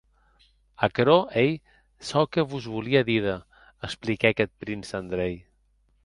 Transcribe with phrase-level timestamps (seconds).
[0.85, 1.51] Aquerò ei
[2.07, 3.35] çò que vos volia díder,
[3.89, 5.35] expliquèc eth prince Andrei.